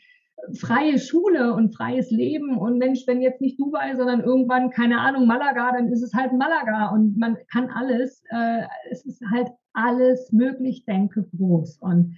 [0.58, 5.26] freie Schule und freies Leben und Mensch, wenn jetzt nicht Dubai, sondern irgendwann, keine Ahnung,
[5.26, 10.32] Malaga, dann ist es halt Malaga und man kann alles, äh, es ist halt alles
[10.32, 12.16] möglich, denke groß und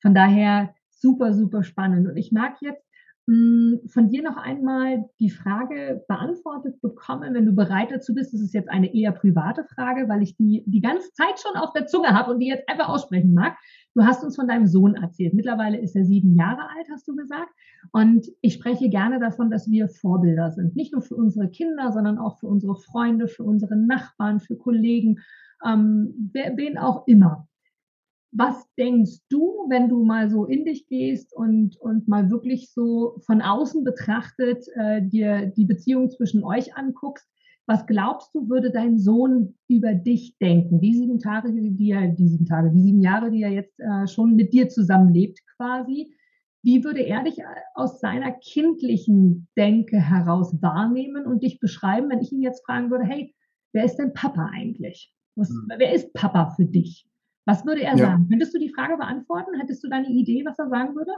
[0.00, 2.86] von daher super, super spannend und ich mag jetzt
[3.28, 8.32] hm, von dir noch einmal die Frage beantwortet bekommen, wenn du bereit dazu bist.
[8.32, 11.72] Das ist jetzt eine eher private Frage, weil ich die die ganze Zeit schon auf
[11.72, 13.56] der Zunge habe und die jetzt einfach aussprechen mag.
[13.96, 15.32] Du hast uns von deinem Sohn erzählt.
[15.32, 17.48] Mittlerweile ist er sieben Jahre alt, hast du gesagt.
[17.92, 20.76] Und ich spreche gerne davon, dass wir Vorbilder sind.
[20.76, 25.20] Nicht nur für unsere Kinder, sondern auch für unsere Freunde, für unsere Nachbarn, für Kollegen,
[25.64, 27.48] ähm, wen auch immer.
[28.32, 33.16] Was denkst du, wenn du mal so in dich gehst und, und mal wirklich so
[33.24, 37.26] von außen betrachtet äh, dir die Beziehung zwischen euch anguckst?
[37.66, 40.80] Was glaubst du, würde dein Sohn über dich denken?
[40.80, 44.06] Die sieben Tage, die er, die sieben Tage, die sieben Jahre, die er jetzt äh,
[44.06, 46.12] schon mit dir zusammenlebt quasi.
[46.62, 47.38] Wie würde er dich
[47.74, 53.04] aus seiner kindlichen Denke heraus wahrnehmen und dich beschreiben, wenn ich ihn jetzt fragen würde,
[53.04, 53.34] hey,
[53.72, 55.12] wer ist denn Papa eigentlich?
[55.36, 55.68] Was, mhm.
[55.76, 57.06] Wer ist Papa für dich?
[57.46, 58.06] Was würde er ja.
[58.06, 58.28] sagen?
[58.28, 59.58] Könntest du die Frage beantworten?
[59.60, 61.12] Hättest du da eine Idee, was er sagen würde?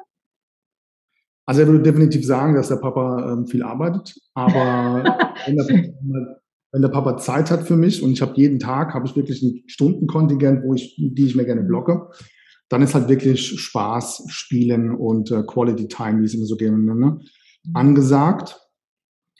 [1.48, 5.02] Also er würde definitiv sagen, dass der Papa ähm, viel arbeitet, aber
[5.46, 6.36] wenn, der Papa,
[6.72, 9.40] wenn, der Papa, Zeit hat für mich und ich habe jeden Tag, habe ich wirklich
[9.40, 12.10] ein Stundenkontingent, wo ich, die ich mir gerne blocke,
[12.68, 16.76] dann ist halt wirklich Spaß, Spielen und äh, Quality Time, wie es immer so gerne
[16.76, 17.20] nenne, mhm.
[17.72, 18.60] angesagt.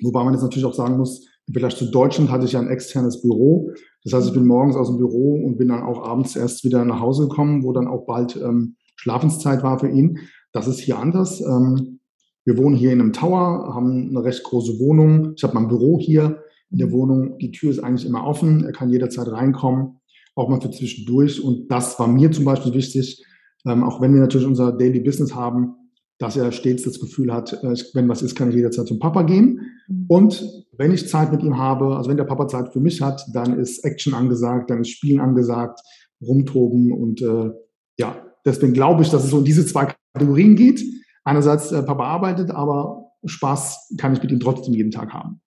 [0.01, 3.21] Wobei man jetzt natürlich auch sagen muss, vielleicht zu Deutschland hatte ich ja ein externes
[3.21, 3.71] Büro.
[4.03, 6.87] Das heißt, ich bin morgens aus dem Büro und bin dann auch abends erst wieder
[6.87, 10.21] nach Hause gekommen, wo dann auch bald ähm, Schlafenszeit war für ihn.
[10.53, 11.41] Das ist hier anders.
[11.41, 12.01] Ähm,
[12.45, 15.35] wir wohnen hier in einem Tower, haben eine recht große Wohnung.
[15.37, 17.39] Ich habe mein Büro hier in der Wohnung.
[17.39, 18.65] Die Tür ist eigentlich immer offen.
[18.65, 20.01] Er kann jederzeit reinkommen,
[20.35, 21.43] auch mal für zwischendurch.
[21.43, 23.25] Und das war mir zum Beispiel wichtig,
[23.67, 25.75] ähm, auch wenn wir natürlich unser Daily Business haben,
[26.19, 29.23] dass er stets das Gefühl hat, äh, wenn was ist, kann ich jederzeit zum Papa
[29.23, 29.61] gehen.
[29.87, 30.05] Mhm.
[30.09, 33.27] Und wenn ich Zeit mit ihm habe, also wenn der Papa Zeit für mich hat,
[33.33, 35.81] dann ist Action angesagt, dann ist Spielen angesagt,
[36.21, 37.51] rumtoben und äh,
[37.99, 40.83] ja, deswegen glaube ich, dass es so in diese zwei Kategorien geht
[41.29, 45.41] einerseits äh, Papa arbeitet, aber Spaß kann ich mit ihm trotzdem jeden Tag haben.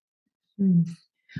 [0.57, 0.85] Hm.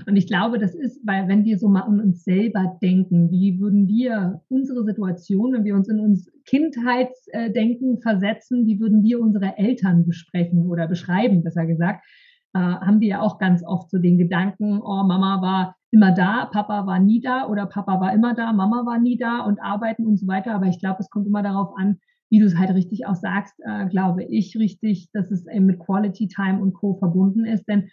[0.08, 3.60] Und ich glaube, das ist, weil wenn wir so mal an uns selber denken, wie
[3.60, 9.58] würden wir unsere Situation, wenn wir uns in uns Kindheitsdenken versetzen, wie würden wir unsere
[9.58, 12.06] Eltern besprechen oder beschreiben, besser gesagt,
[12.54, 16.46] äh, haben wir ja auch ganz oft so den Gedanken, oh, Mama war immer da,
[16.46, 20.08] Papa war nie da oder Papa war immer da, Mama war nie da und arbeiten
[20.08, 20.56] und so weiter.
[20.56, 22.00] Aber ich glaube, es kommt immer darauf an,
[22.30, 25.80] wie du es halt richtig auch sagst, äh, glaube ich richtig, dass es eben mit
[25.80, 26.96] Quality Time und Co.
[26.96, 27.66] verbunden ist.
[27.68, 27.90] Denn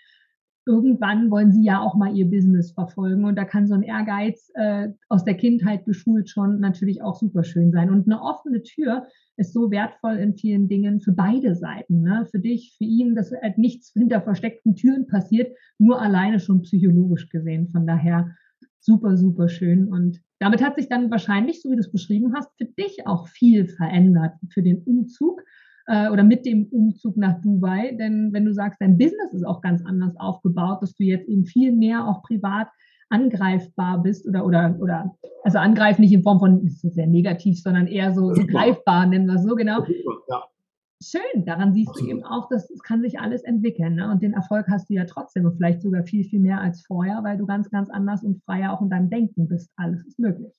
[0.69, 3.25] irgendwann wollen sie ja auch mal ihr Business verfolgen.
[3.25, 7.43] Und da kann so ein Ehrgeiz äh, aus der Kindheit geschult schon natürlich auch super
[7.43, 7.91] schön sein.
[7.91, 9.07] Und eine offene Tür
[9.39, 12.03] ist so wertvoll in vielen Dingen für beide Seiten.
[12.03, 12.27] Ne?
[12.31, 17.31] Für dich, für ihn, dass halt nichts hinter versteckten Türen passiert, nur alleine schon psychologisch
[17.31, 17.69] gesehen.
[17.71, 18.31] Von daher
[18.79, 19.89] super, super schön.
[19.89, 23.27] Und damit hat sich dann wahrscheinlich, so wie du es beschrieben hast, für dich auch
[23.29, 25.43] viel verändert für den Umzug
[25.89, 27.97] äh, oder mit dem Umzug nach Dubai.
[27.99, 31.45] Denn wenn du sagst, dein Business ist auch ganz anders aufgebaut, dass du jetzt eben
[31.45, 32.69] viel mehr auch privat
[33.11, 37.87] angreifbar bist oder oder oder also angreifen nicht in Form von ist sehr negativ, sondern
[37.87, 39.83] eher so, so greifbar, nennen wir es so genau.
[40.29, 40.45] Ja.
[41.01, 42.11] Schön, daran siehst Absolut.
[42.11, 43.95] du eben auch, dass es kann sich alles entwickeln.
[43.95, 44.11] Ne?
[44.11, 47.21] Und den Erfolg hast du ja trotzdem und vielleicht sogar viel, viel mehr als vorher,
[47.23, 49.71] weil du ganz, ganz anders und freier auch in deinem Denken bist.
[49.77, 50.53] Alles ist möglich.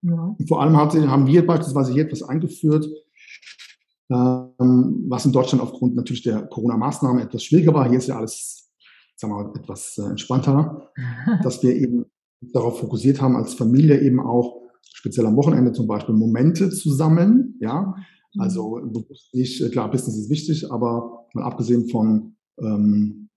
[0.00, 0.34] Ja.
[0.48, 3.65] Vor allem haben wir beispielsweise hier etwas eingeführt, ähm,
[4.08, 7.88] was in Deutschland aufgrund natürlich der Corona-Maßnahmen etwas schwieriger war.
[7.88, 8.70] Hier ist ja alles,
[9.16, 10.90] sagen wir mal, etwas äh, entspannter,
[11.42, 12.06] dass wir eben
[12.40, 14.62] darauf fokussiert haben, als Familie eben auch,
[14.94, 17.56] speziell am Wochenende zum Beispiel, Momente zu sammeln.
[17.60, 17.94] Ja,
[18.38, 19.04] also mhm.
[19.32, 23.28] nicht, äh, klar, Business ist wichtig, aber mal abgesehen von ähm,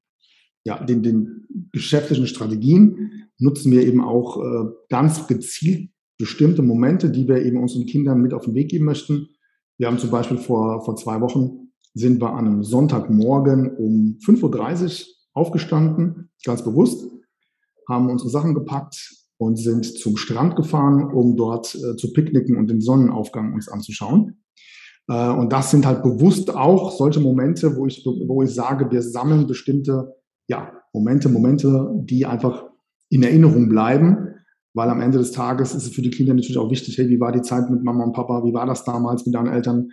[0.65, 7.27] ja, den, den geschäftlichen Strategien nutzen wir eben auch äh, ganz gezielt bestimmte Momente, die
[7.27, 9.29] wir eben unseren Kindern mit auf den Weg geben möchten
[9.79, 14.83] wir haben zum Beispiel vor, vor zwei Wochen sind wir an einem Sonntagmorgen um 5.30
[14.83, 17.09] Uhr aufgestanden, ganz bewusst,
[17.87, 22.69] haben unsere Sachen gepackt und sind zum Strand gefahren, um dort äh, zu picknicken und
[22.69, 24.43] den Sonnenaufgang uns anzuschauen.
[25.07, 29.01] Äh, und das sind halt bewusst auch solche Momente, wo ich, wo ich sage, wir
[29.01, 30.13] sammeln bestimmte
[30.47, 32.65] ja, Momente, Momente, die einfach
[33.09, 34.28] in Erinnerung bleiben
[34.73, 37.19] weil am Ende des Tages ist es für die Kinder natürlich auch wichtig, hey, wie
[37.19, 39.89] war die Zeit mit Mama und Papa, wie war das damals mit deinen Eltern?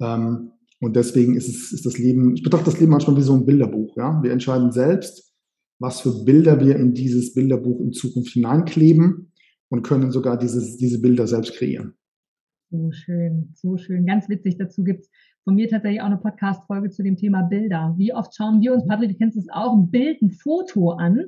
[0.00, 3.34] Ähm, und deswegen ist es, ist das Leben, ich betrachte das Leben manchmal wie so
[3.34, 4.22] ein Bilderbuch, ja.
[4.22, 5.32] Wir entscheiden selbst,
[5.78, 9.32] was für Bilder wir in dieses Bilderbuch in Zukunft hineinkleben
[9.68, 11.94] und können sogar dieses, diese Bilder selbst kreieren.
[12.70, 14.06] So schön, so schön.
[14.06, 14.56] Ganz witzig.
[14.58, 15.10] Dazu gibt es
[15.44, 17.94] von mir tatsächlich auch eine Podcast-Folge zu dem Thema Bilder.
[17.96, 21.26] Wie oft schauen wir uns, Patrick, du kennst es auch, ein Bild, ein Foto an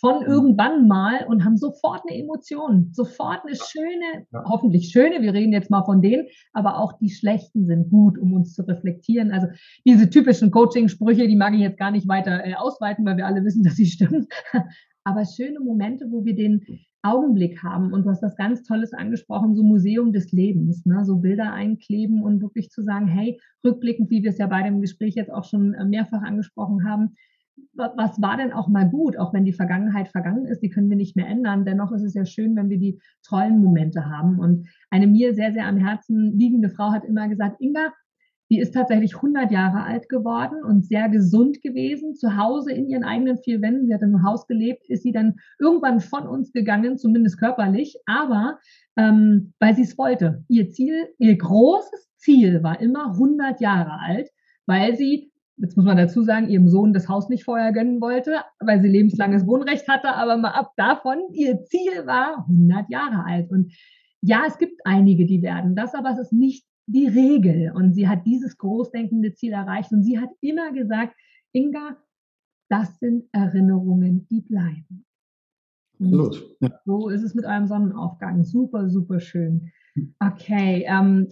[0.00, 0.26] von mhm.
[0.26, 4.44] irgendwann mal und haben sofort eine Emotion, sofort eine schöne, ja.
[4.44, 8.32] hoffentlich schöne, wir reden jetzt mal von denen, aber auch die schlechten sind gut, um
[8.32, 9.32] uns zu reflektieren.
[9.32, 9.48] Also
[9.84, 13.44] diese typischen Coaching-Sprüche, die mag ich jetzt gar nicht weiter äh, ausweiten, weil wir alle
[13.44, 14.28] wissen, dass sie stimmen.
[15.04, 16.64] aber schöne Momente, wo wir den
[17.02, 21.04] Augenblick haben und du hast das ganz Tolles angesprochen, so Museum des Lebens, ne?
[21.04, 24.80] so Bilder einkleben und wirklich zu sagen, hey, rückblickend, wie wir es ja bei dem
[24.80, 27.14] Gespräch jetzt auch schon äh, mehrfach angesprochen haben,
[27.74, 30.96] was war denn auch mal gut, auch wenn die Vergangenheit vergangen ist, die können wir
[30.96, 31.64] nicht mehr ändern.
[31.64, 34.38] Dennoch ist es ja schön, wenn wir die tollen Momente haben.
[34.38, 37.92] Und eine mir sehr, sehr am Herzen liegende Frau hat immer gesagt, Inga,
[38.50, 43.04] die ist tatsächlich 100 Jahre alt geworden und sehr gesund gewesen, zu Hause in ihren
[43.04, 43.86] eigenen vier Wänden.
[43.86, 48.58] Sie hat einem Haus gelebt, ist sie dann irgendwann von uns gegangen, zumindest körperlich, aber
[48.96, 50.44] ähm, weil sie es wollte.
[50.48, 54.30] Ihr Ziel, ihr großes Ziel war immer 100 Jahre alt,
[54.66, 58.40] weil sie jetzt muss man dazu sagen, ihrem Sohn das Haus nicht vorher gönnen wollte,
[58.60, 63.50] weil sie lebenslanges Wohnrecht hatte, aber mal ab davon, ihr Ziel war 100 Jahre alt.
[63.50, 63.72] Und
[64.20, 67.72] ja, es gibt einige, die werden das, aber es ist nicht die Regel.
[67.74, 71.14] Und sie hat dieses großdenkende Ziel erreicht und sie hat immer gesagt,
[71.52, 71.96] Inga,
[72.68, 75.04] das sind Erinnerungen, die bleiben.
[76.00, 76.56] Absolut.
[76.60, 76.80] Ja.
[76.84, 78.44] So ist es mit eurem Sonnenaufgang.
[78.44, 79.72] Super, super schön.
[79.94, 80.14] Hm.
[80.20, 81.28] Okay, ähm,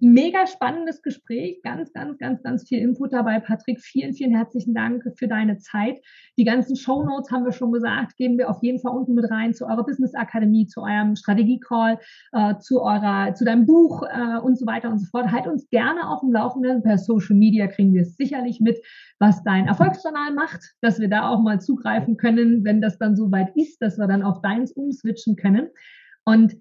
[0.00, 3.80] mega spannendes Gespräch, ganz, ganz, ganz, ganz viel Input dabei, Patrick.
[3.80, 5.98] Vielen, vielen herzlichen Dank für deine Zeit.
[6.36, 9.30] Die ganzen Show Notes haben wir schon gesagt, geben wir auf jeden Fall unten mit
[9.30, 11.98] rein zu eurer Business Akademie, zu eurem Strategie-Call,
[12.32, 15.30] äh, zu eurer, zu deinem Buch äh, und so weiter und so fort.
[15.30, 16.82] Halt uns gerne auf dem Laufenden.
[16.82, 18.78] Per Social Media kriegen wir es sicherlich mit,
[19.18, 23.30] was dein Erfolgsjournal macht, dass wir da auch mal zugreifen können, wenn das dann so
[23.30, 25.68] weit ist, dass wir dann auf deins umswitchen können.
[26.24, 26.56] Und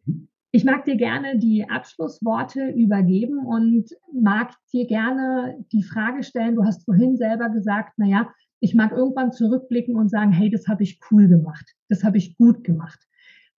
[0.58, 6.64] ich mag dir gerne die Abschlussworte übergeben und mag dir gerne die Frage stellen, du
[6.64, 11.00] hast vorhin selber gesagt, naja, ich mag irgendwann zurückblicken und sagen, hey, das habe ich
[11.12, 13.00] cool gemacht, das habe ich gut gemacht.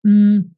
[0.03, 0.55] Hm,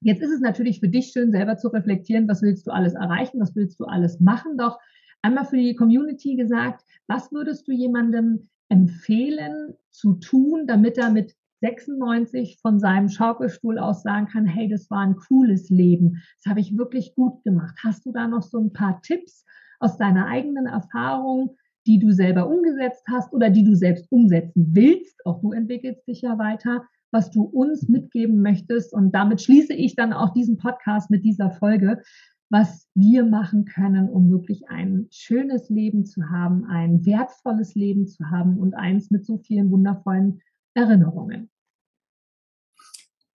[0.00, 3.40] jetzt ist es natürlich für dich schön, selber zu reflektieren, was willst du alles erreichen,
[3.40, 4.58] was willst du alles machen.
[4.58, 4.80] Doch
[5.22, 11.36] einmal für die Community gesagt, was würdest du jemandem empfehlen zu tun, damit er mit
[11.64, 16.60] 96 von seinem Schaukelstuhl aus sagen kann, hey, das war ein cooles Leben, das habe
[16.60, 17.74] ich wirklich gut gemacht.
[17.82, 19.46] Hast du da noch so ein paar Tipps
[19.80, 25.24] aus deiner eigenen Erfahrung, die du selber umgesetzt hast oder die du selbst umsetzen willst?
[25.24, 28.92] Auch du entwickelst dich ja weiter, was du uns mitgeben möchtest.
[28.92, 32.02] Und damit schließe ich dann auch diesen Podcast mit dieser Folge.
[32.50, 38.30] was wir machen können, um wirklich ein schönes Leben zu haben, ein wertvolles Leben zu
[38.30, 40.40] haben und eins mit so vielen wundervollen
[40.74, 41.50] Erinnerungen.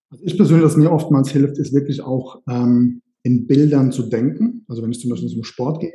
[0.10, 4.65] Also ich persönlich, was mir oftmals hilft, ist wirklich auch ähm, in Bildern zu denken.
[4.67, 5.93] Also wenn ich zum Beispiel zum Sport gehe,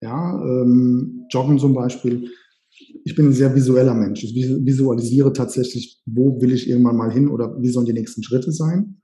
[0.00, 2.30] ja, ähm, Joggen zum Beispiel.
[3.04, 4.22] Ich bin ein sehr visueller Mensch.
[4.22, 8.52] Ich visualisiere tatsächlich, wo will ich irgendwann mal hin oder wie sollen die nächsten Schritte
[8.52, 9.00] sein.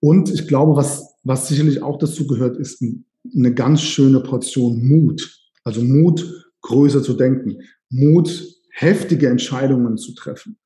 [0.00, 2.82] Und ich glaube, was, was sicherlich auch dazu gehört, ist
[3.34, 5.42] eine ganz schöne Portion Mut.
[5.64, 7.58] Also Mut, größer zu denken.
[7.90, 10.58] Mut, heftige Entscheidungen zu treffen.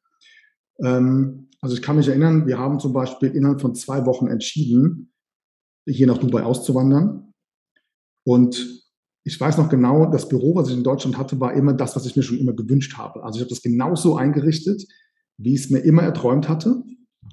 [0.83, 5.13] Ähm, also ich kann mich erinnern, wir haben zum Beispiel innerhalb von zwei Wochen entschieden,
[5.87, 7.33] hier nach Dubai auszuwandern.
[8.25, 8.81] Und
[9.25, 12.07] ich weiß noch genau, das Büro, was ich in Deutschland hatte, war immer das, was
[12.07, 13.23] ich mir schon immer gewünscht habe.
[13.23, 14.87] Also ich habe das genauso eingerichtet,
[15.37, 16.83] wie ich es mir immer erträumt hatte.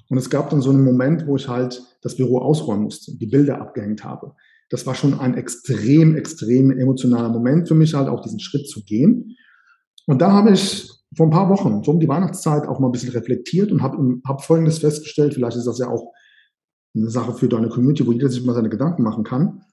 [0.09, 3.25] Und es gab dann so einen Moment, wo ich halt das Büro ausräumen musste, die
[3.25, 4.33] Bilder abgehängt habe.
[4.69, 8.83] Das war schon ein extrem, extrem emotionaler Moment für mich, halt auch diesen Schritt zu
[8.83, 9.37] gehen.
[10.05, 12.91] Und da habe ich vor ein paar Wochen, so um die Weihnachtszeit, auch mal ein
[12.91, 16.13] bisschen reflektiert und habe hab Folgendes festgestellt, vielleicht ist das ja auch
[16.95, 19.63] eine Sache für deine Community, wo jeder sich mal seine Gedanken machen kann.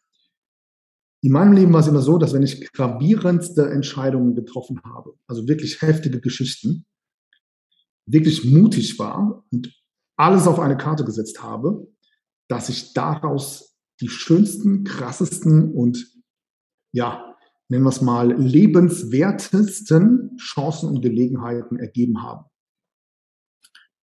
[1.22, 5.48] In meinem Leben war es immer so, dass wenn ich gravierendste Entscheidungen getroffen habe, also
[5.48, 6.84] wirklich heftige Geschichten,
[8.06, 9.74] wirklich mutig war und
[10.16, 11.88] alles auf eine Karte gesetzt habe,
[12.48, 16.12] dass ich daraus die schönsten, krassesten und
[16.92, 17.33] ja,
[17.68, 22.46] nennen wir es mal, lebenswertesten Chancen und Gelegenheiten ergeben haben.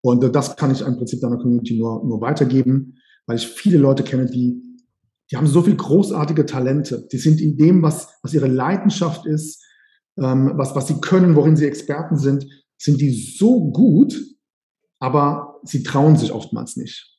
[0.04, 4.04] Und das kann ich im Prinzip deiner Community nur, nur weitergeben, weil ich viele Leute
[4.04, 4.62] kenne, die,
[5.32, 7.08] die haben so viel großartige Talente.
[7.12, 9.64] Die sind in dem, was, was ihre Leidenschaft ist,
[10.18, 12.46] ähm, was, was sie können, worin sie Experten sind,
[12.78, 14.20] sind die so gut,
[15.00, 17.18] aber sie trauen sich oftmals nicht.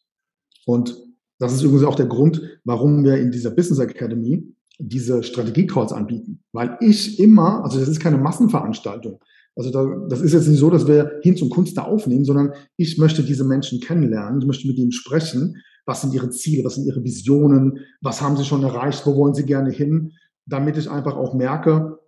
[0.64, 0.96] Und
[1.38, 6.42] das ist übrigens auch der Grund, warum wir in dieser Business Academy diese Strategie-Calls anbieten.
[6.52, 9.20] Weil ich immer, also das ist keine Massenveranstaltung.
[9.56, 12.52] Also da, das ist jetzt nicht so, dass wir hin zum Kunst da aufnehmen, sondern
[12.76, 15.62] ich möchte diese Menschen kennenlernen, ich möchte mit ihnen sprechen.
[15.86, 19.34] Was sind ihre Ziele, was sind ihre Visionen, was haben sie schon erreicht, wo wollen
[19.34, 20.12] sie gerne hin,
[20.44, 21.98] damit ich einfach auch merke,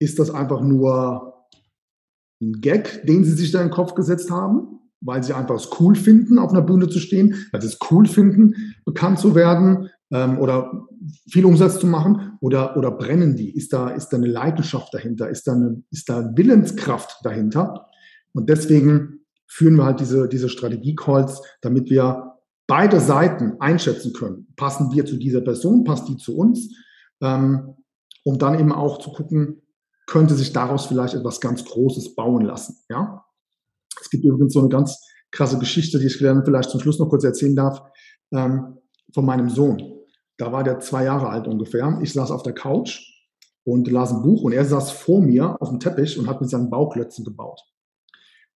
[0.00, 1.46] ist das einfach nur
[2.40, 5.68] ein Gag, den sie sich da in den Kopf gesetzt haben, weil sie einfach es
[5.78, 9.90] cool finden, auf einer Bühne zu stehen, weil sie es cool finden, bekannt zu werden
[10.12, 10.86] ähm, oder
[11.28, 13.50] viel Umsatz zu machen oder, oder brennen die?
[13.50, 15.28] Ist da, ist da eine Leidenschaft dahinter?
[15.28, 17.88] Ist da eine, ist da Willenskraft dahinter?
[18.32, 24.52] Und deswegen führen wir halt diese, diese Strategie-Calls, damit wir beide Seiten einschätzen können.
[24.56, 25.84] Passen wir zu dieser Person?
[25.84, 26.74] Passt die zu uns?
[27.20, 27.74] Ähm,
[28.24, 29.62] um dann eben auch zu gucken,
[30.06, 32.76] könnte sich daraus vielleicht etwas ganz Großes bauen lassen.
[32.88, 33.24] Ja?
[34.00, 37.24] Es gibt übrigens so eine ganz krasse Geschichte, die ich vielleicht zum Schluss noch kurz
[37.24, 37.82] erzählen darf,
[38.32, 38.78] ähm,
[39.12, 40.01] von meinem Sohn.
[40.38, 41.98] Da war der zwei Jahre alt ungefähr.
[42.02, 43.00] Ich saß auf der Couch
[43.64, 46.50] und las ein Buch und er saß vor mir auf dem Teppich und hat mit
[46.50, 47.60] seinen Bauklötzen gebaut.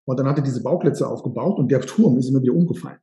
[0.06, 3.00] Und dann hat er diese Bauklötze aufgebaut und der Turm ist immer wieder umgefallen.